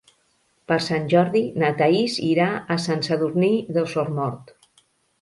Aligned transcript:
Per 0.71 0.77
Sant 0.85 1.05
Jordi 1.11 1.43
na 1.65 1.69
Thaís 1.83 2.17
irà 2.31 2.49
a 2.55 2.81
Sant 2.89 3.07
Sadurní 3.11 3.55
d'Osormort. 3.79 4.55